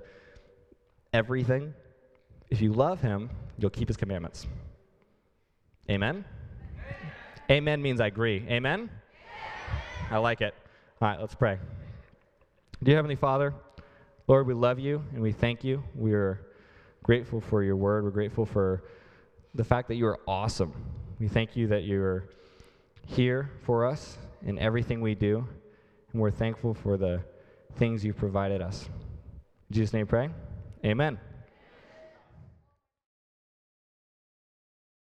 everything. 1.14 1.74
If 2.52 2.62
you 2.62 2.74
love 2.74 3.02
him, 3.02 3.32
you'll 3.58 3.72
keep 3.72 3.88
his 3.88 3.98
commandments. 3.98 4.46
Amen? 5.90 6.18
Amen, 6.18 6.26
Amen 7.50 7.82
means 7.82 8.02
I 8.02 8.08
agree. 8.08 8.46
Amen? 8.50 8.90
I 10.12 10.18
like 10.18 10.42
it. 10.42 10.54
All 11.02 11.08
right, 11.08 11.20
let's 11.20 11.36
pray. 11.36 11.60
Dear 12.84 12.96
Heavenly 12.98 13.16
Father, 13.16 13.54
Lord, 14.28 14.48
we 14.48 14.54
love 14.54 14.80
you 14.80 15.02
and 15.14 15.22
we 15.22 15.32
thank 15.32 15.64
you. 15.64 15.82
We 15.96 16.14
are 16.14 16.46
grateful 17.04 17.40
for 17.40 17.64
your 17.64 17.78
word. 17.78 18.04
We're 18.04 18.12
grateful 18.12 18.46
for 18.46 18.84
the 19.56 19.64
fact 19.64 19.88
that 19.88 19.96
you 19.96 20.08
are 20.08 20.20
awesome. 20.28 20.74
We 21.20 21.30
thank 21.30 21.56
you 21.56 21.68
that 21.68 21.86
you're 21.86 22.28
here 23.06 23.50
for 23.64 23.86
us 23.86 24.18
in 24.46 24.60
everything 24.60 25.00
we 25.00 25.16
do, 25.16 25.48
and 26.12 26.22
we're 26.22 26.32
thankful 26.32 26.74
for 26.74 26.98
the 26.98 27.24
things 27.78 28.04
you've 28.04 28.18
provided 28.18 28.62
us. 28.62 28.90
In 29.70 29.76
Jesus' 29.76 29.94
name, 29.94 30.06
pray. 30.06 30.30
Amen. 30.86 31.18